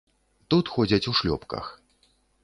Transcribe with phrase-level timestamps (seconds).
[0.53, 1.69] Тут ходзяць у шлёпках.